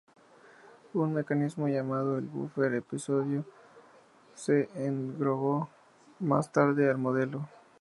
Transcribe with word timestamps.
Un 0.95 1.13
mecanismo 1.13 1.67
llamado 1.67 2.17
el 2.17 2.25
búfer 2.25 2.73
episódico 2.73 3.45
se 4.33 4.67
agregó 4.73 5.69
más 6.19 6.51
tarde 6.51 6.89
al 6.89 6.97
modelo. 6.97 7.47